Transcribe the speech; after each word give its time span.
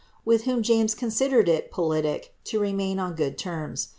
ni;h 0.25 0.41
whom 0.45 0.63
James 0.63 0.95
considered 0.95 1.47
it 1.47 1.69
politic 1.69 2.33
to 2.43 2.59
remain 2.59 2.97
on 2.97 3.13
good 3.13 3.37
terms. 3.37 3.89